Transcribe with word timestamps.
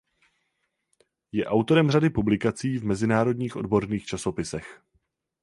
Je 1.31 1.45
autorem 1.45 1.91
řady 1.91 2.09
publikací 2.09 2.77
v 2.77 2.83
mezinárodních 2.85 3.55
odborných 3.55 4.05
časopisech. 4.05 4.81